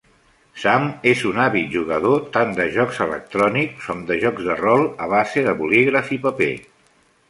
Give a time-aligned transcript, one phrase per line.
[0.61, 5.15] Sam és un àvid jugador tant de jocs electrònics com de jocs de rol a
[5.17, 6.55] base de bolígraf i paper.